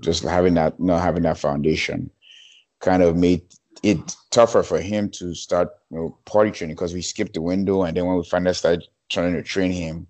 [0.00, 2.10] Just having that, not having that foundation,
[2.80, 3.42] kind of made
[3.82, 7.84] it tougher for him to start, you know, potty training because we skipped the window,
[7.84, 10.06] and then when we finally started trying to train him,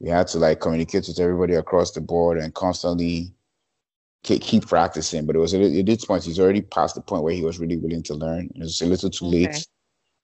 [0.00, 3.32] we had to like communicate with everybody across the board and constantly
[4.36, 5.24] keep practicing.
[5.24, 7.78] But it was at this point he's already past the point where he was really
[7.78, 8.50] willing to learn.
[8.54, 9.46] It was a little too Okay.
[9.46, 9.66] late.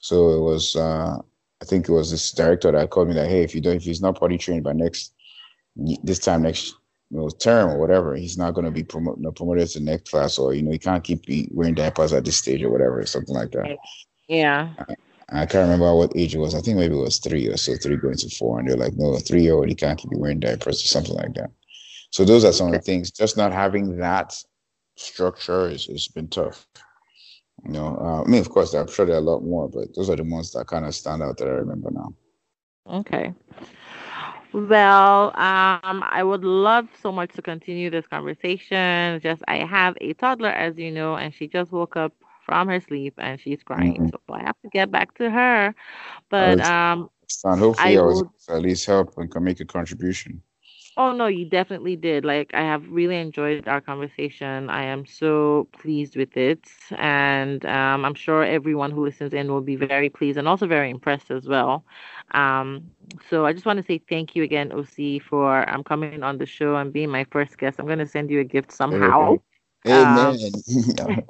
[0.00, 1.16] So it was uh
[1.62, 3.84] I think it was this director that called me that hey, if you don't if
[3.84, 5.14] he's not potty trained by next
[5.76, 6.74] this time next
[7.10, 10.10] you know, term or whatever, he's not going to be promoted no, promoted to next
[10.10, 13.34] class or you know he can't keep wearing diapers at this stage or whatever, something
[13.34, 13.78] like that.
[14.28, 14.74] Yeah.
[15.30, 16.54] I can't remember what age it was.
[16.54, 18.94] I think maybe it was three or so, three going to four, and they're like,
[18.94, 21.50] no, three year old he can't keep wearing diapers or something like that.
[22.14, 23.10] So those are some of the things.
[23.12, 24.34] Just not having that
[24.96, 26.66] structure is has been tough.
[27.64, 29.94] You know, uh, I mean, of course, I'm sure there are a lot more, but
[29.94, 32.14] those are the ones that kind of stand out that I remember now.
[32.86, 33.34] Okay.
[34.52, 39.20] Well, um, I would love so much to continue this conversation.
[39.20, 42.12] Just I have a toddler, as you know, and she just woke up
[42.44, 44.10] from her sleep and she's crying, Mhm.
[44.10, 45.74] so I have to get back to her.
[46.30, 47.10] But um,
[47.44, 50.42] And hopefully, I I, was will- at least help and can make a contribution.
[50.96, 52.24] Oh no, you definitely did.
[52.24, 54.68] Like I have really enjoyed our conversation.
[54.68, 59.62] I am so pleased with it, and um, I'm sure everyone who listens in will
[59.62, 61.84] be very pleased and also very impressed as well.
[62.32, 62.90] Um,
[63.28, 66.38] so I just want to say thank you again, Osi, for um, coming on the
[66.46, 67.72] show and being my first guest.
[67.72, 69.36] I'm going to send you a gift somehow,
[69.90, 70.62] Um, Amen.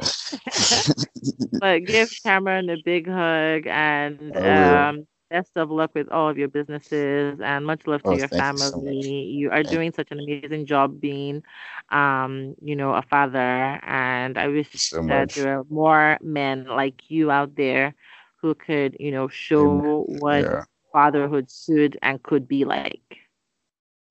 [1.61, 4.89] but give Cameron a big hug and I will.
[5.35, 8.51] Best of luck with all of your businesses and much love to Oh, your thank
[8.53, 9.23] you so family.
[9.39, 11.43] you are Thank doing such an amazing job being,
[11.91, 15.35] um, you know, a father, and I wish so that much.
[15.35, 17.95] there are more men like you out there
[18.41, 20.81] who could, you know, show what Yeah.
[20.93, 23.19] fatherhood should and could be like.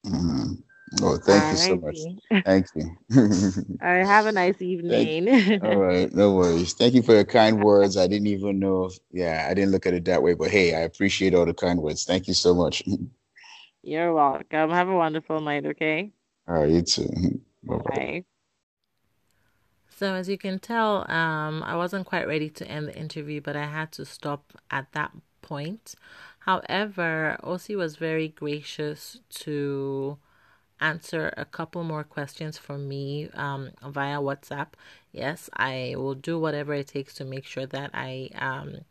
[0.05, 0.63] Mhm.
[1.01, 1.97] Oh, thank you so much.
[2.45, 2.83] Thank you.
[3.81, 5.13] All right, have a nice evening.
[5.61, 6.73] All right, no worries.
[6.73, 7.97] Thank you for your kind words.
[7.97, 8.85] I didn't even know.
[8.85, 11.53] If, yeah, I didn't look at it that way, but hey, I appreciate all the
[11.53, 12.05] kind words.
[12.05, 12.83] Thank you so much.
[13.83, 14.69] You're welcome.
[14.69, 16.11] Have a wonderful night, okay?
[16.47, 17.09] All right, you too.
[17.63, 17.95] Bye bye.
[17.95, 18.25] Bye.
[19.89, 23.55] So as you can tell, um, I wasn't quite ready to end the interview, but
[23.55, 25.95] I had to stop at that point.
[26.39, 30.17] However, Osi was very gracious to
[30.79, 34.69] answer a couple more questions for me um, via WhatsApp.
[35.11, 38.81] Yes, I will do whatever it takes to make sure that I um,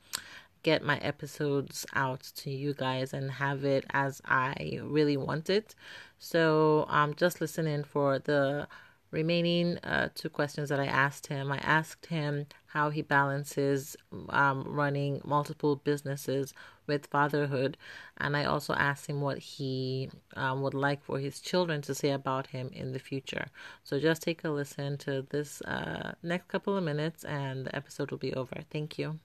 [0.62, 5.74] get my episodes out to you guys and have it as I really want it.
[6.18, 8.68] So um, just listen in for the
[9.10, 11.52] remaining uh, two questions that I asked him.
[11.52, 13.96] I asked him how he balances
[14.30, 16.54] um, running multiple businesses
[16.86, 17.76] with fatherhood,
[18.16, 22.10] and I also asked him what he um, would like for his children to say
[22.10, 23.46] about him in the future.
[23.84, 28.10] So just take a listen to this uh, next couple of minutes, and the episode
[28.10, 28.56] will be over.
[28.70, 29.18] Thank you.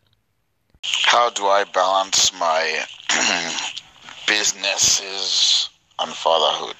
[0.83, 2.86] How do I balance my
[4.27, 6.75] businesses and fatherhood?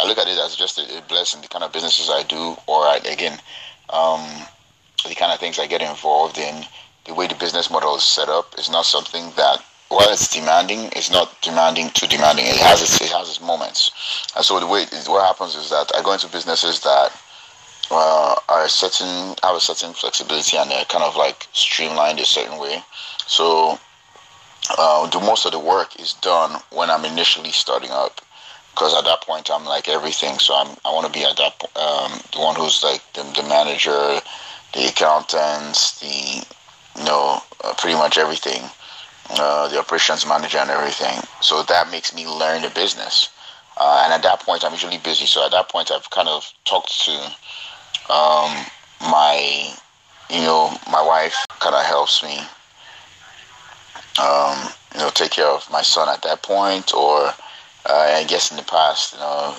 [0.00, 2.80] I look at it as just a, blessing, the kind of businesses I do, or
[2.84, 3.38] I, again,
[3.90, 4.26] um,
[5.08, 6.64] the kind of things I get involved in.
[7.04, 10.90] The way the business model is set up is not something that, while it's demanding,
[10.94, 12.46] it's not demanding too demanding.
[12.46, 13.90] It has its, it has its moments.
[14.36, 17.12] And so the way what happens is that I go into businesses that
[17.90, 22.58] uh, are certain have a certain flexibility and they're kind of like streamlined a certain
[22.58, 22.82] way.
[23.26, 23.78] So
[24.78, 28.20] uh, the most of the work is done when I'm initially starting up,
[28.72, 30.38] because at that point I'm like everything.
[30.38, 33.46] So I'm I want to be at that um, the one who's like the, the
[33.48, 34.20] manager,
[34.74, 36.44] the accountants, the
[36.98, 38.62] you know uh, pretty much everything,
[39.30, 41.22] uh, the operations manager and everything.
[41.40, 43.30] So that makes me learn the business.
[43.76, 45.26] Uh, and at that point, I'm usually busy.
[45.26, 47.12] So at that point, I've kind of talked to
[48.12, 48.66] um,
[49.00, 49.74] my,
[50.30, 52.38] you know, my wife kind of helps me,
[54.20, 56.92] um, you know, take care of my son at that point.
[56.94, 57.34] Or uh,
[57.88, 59.56] I guess in the past, you know,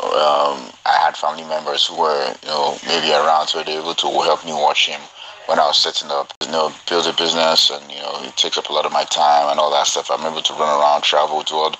[0.00, 3.94] um, I had family members who were, you know, maybe around, so they were able
[3.94, 5.00] to help me watch him
[5.46, 8.56] when I was setting up, you know, build a business, and you know, it takes
[8.58, 10.10] up a lot of my time and all that stuff.
[10.10, 11.78] I'm able to run around, travel, do all the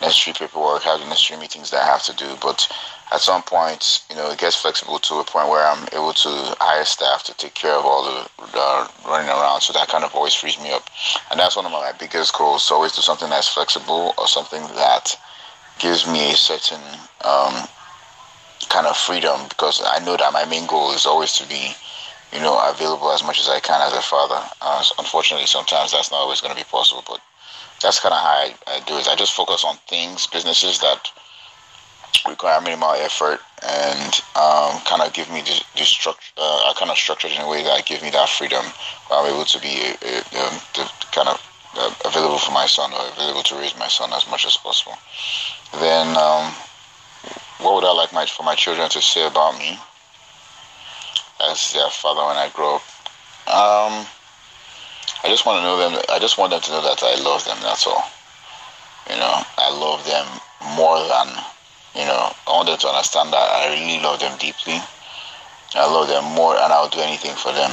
[0.00, 2.36] necessary paperwork, have the necessary meetings that I have to do.
[2.40, 2.66] But
[3.12, 6.56] at some point, you know, it gets flexible to a point where I'm able to
[6.58, 9.60] hire staff to take care of all the uh, running around.
[9.60, 10.88] So that kind of always frees me up,
[11.30, 12.70] and that's one of my biggest goals.
[12.70, 15.16] Always do something that's flexible or something that
[15.82, 16.80] gives me a certain
[17.24, 17.66] um,
[18.70, 21.74] kind of freedom because I know that my main goal is always to be,
[22.32, 24.40] you know, available as much as I can as a father.
[24.60, 27.20] Uh, unfortunately, sometimes that's not always going to be possible, but
[27.82, 29.08] that's kind of how I, I do it.
[29.08, 31.10] I just focus on things, businesses that
[32.28, 36.32] require minimal effort and um, kind of give me the, the structure.
[36.36, 38.64] Uh, kind of structured in a way that give me that freedom.
[39.08, 41.51] Where I'm able to be uh, um, the, kind of uh,
[42.04, 44.96] available for my son or available to raise my son as much as possible.
[45.78, 46.52] Then, um,
[47.58, 49.78] what would I like my for my children to say about me?
[51.42, 52.82] as their father when I grow up?
[53.50, 54.06] Um,
[55.24, 56.00] I just want to know them.
[56.08, 57.58] I just want them to know that I love them.
[57.62, 58.04] That's all.
[59.10, 60.26] You know, I love them
[60.76, 61.28] more than
[61.94, 62.32] you know.
[62.46, 64.78] I want them to understand that I really love them deeply.
[65.74, 67.70] I love them more, and I'll do anything for them.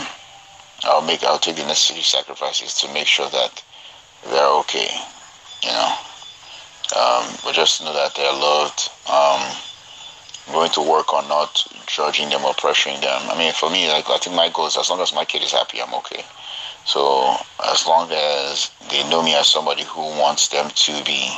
[0.83, 1.23] I'll make.
[1.23, 3.63] I'll take the necessary sacrifices to make sure that
[4.25, 4.89] they're okay.
[5.63, 5.95] You know,
[6.97, 8.89] um, but just know that they're loved.
[9.11, 9.41] Um,
[10.51, 13.21] going to work on not judging them or pressuring them.
[13.29, 15.43] I mean, for me, like I think my goal is as long as my kid
[15.43, 16.23] is happy, I'm okay.
[16.85, 17.35] So
[17.67, 21.29] as long as they know me as somebody who wants them to be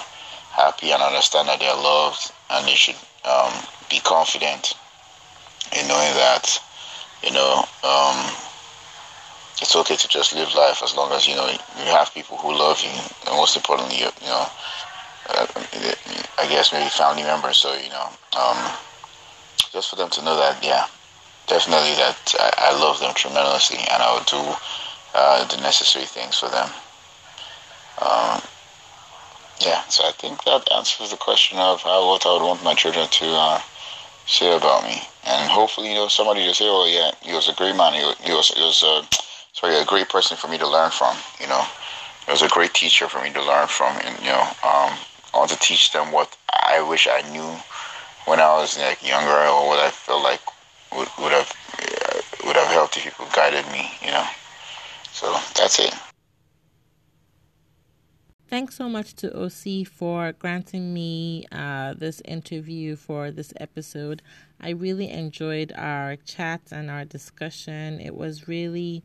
[0.52, 3.54] happy and understand that they're loved, and they should um,
[3.90, 4.76] be confident
[5.78, 6.60] in knowing that,
[7.24, 8.32] you know, um,
[9.62, 12.52] it's okay to just live life as long as you know you have people who
[12.52, 14.46] love you, and most importantly, you, know,
[15.30, 15.48] uh,
[16.40, 17.58] I guess maybe family members.
[17.58, 18.58] So you know, um,
[19.72, 20.88] just for them to know that, yeah,
[21.48, 24.56] definitely that I, I love them tremendously, and I will do
[25.14, 26.70] uh, the necessary things for them.
[28.02, 28.42] Um,
[29.62, 32.74] yeah, so I think that answers the question of how what I would want my
[32.74, 33.62] children to uh,
[34.26, 37.54] say about me, and hopefully, you know, somebody just say, "Oh yeah, he was a
[37.54, 37.94] great man.
[37.94, 39.06] He, he was, he was, uh,
[39.54, 41.64] sorry, a great person for me to learn from." You know,
[42.26, 44.92] he was a great teacher for me to learn from, and you know, um,
[45.34, 47.52] I want to teach them what I wish I knew
[48.26, 50.42] when I was like younger, or what I felt like
[50.96, 53.92] would, would have uh, would have helped if people guided me.
[54.02, 54.28] You know.
[55.14, 55.94] So that's it.
[58.52, 64.22] Thanks so much to Osi for granting me uh, this interview for this episode.
[64.60, 68.02] I really enjoyed our chat and our discussion.
[68.02, 69.04] It was really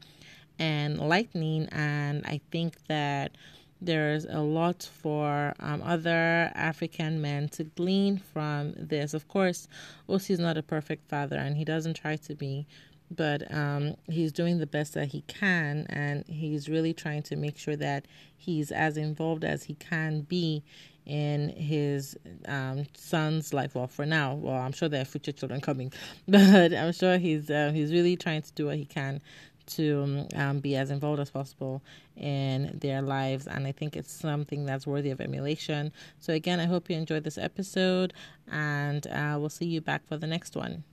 [0.58, 3.32] enlightening, and I think that
[3.80, 9.12] there's a lot for um, other African men to glean from this.
[9.14, 9.68] Of course,
[10.08, 12.66] Osi is not a perfect father, and he doesn't try to be,
[13.10, 17.58] but um, he's doing the best that he can, and he's really trying to make
[17.58, 20.62] sure that he's as involved as he can be
[21.04, 23.74] in his um, son's life.
[23.74, 25.92] Well, for now, well, I'm sure there are future children coming,
[26.28, 29.20] but I'm sure he's uh, he's really trying to do what he can
[29.66, 31.82] to um, be as involved as possible
[32.16, 33.46] in their lives.
[33.46, 35.92] And I think it's something that's worthy of emulation.
[36.18, 38.12] So, again, I hope you enjoyed this episode,
[38.50, 40.84] and uh, we'll see you back for the next one.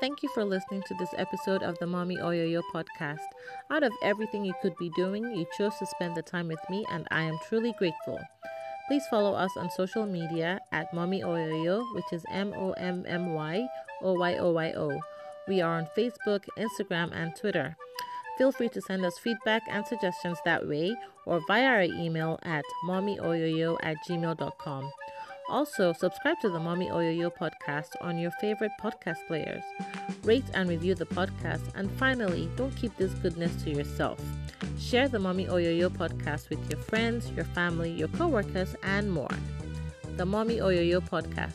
[0.00, 3.26] Thank you for listening to this episode of the Mommy Oyoyo podcast.
[3.72, 6.86] Out of everything you could be doing, you chose to spend the time with me,
[6.92, 8.20] and I am truly grateful.
[8.86, 13.34] Please follow us on social media at Mommy Oyoyo, which is M O M M
[13.34, 13.66] Y
[14.02, 15.00] O Y O Y O.
[15.46, 17.76] We are on Facebook, Instagram, and Twitter.
[18.36, 20.94] Feel free to send us feedback and suggestions that way
[21.26, 24.92] or via our email at mommyoyoyo at gmail.com.
[25.48, 29.62] Also, subscribe to the Mommy Oyoyo podcast on your favorite podcast players.
[30.22, 31.62] Rate and review the podcast.
[31.74, 34.20] And finally, don't keep this goodness to yourself.
[34.78, 39.30] Share the Mommy Oyoyo podcast with your friends, your family, your coworkers, and more.
[40.16, 41.54] The Mommy Oyoyo podcast,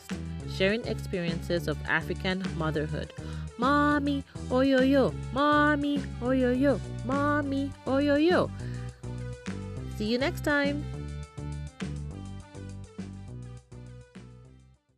[0.56, 3.12] sharing experiences of African motherhood.
[3.58, 8.50] Mommy Oyoyo, Mommy Oyoyo, Mommy Oyoyo.
[9.96, 10.84] See you next time.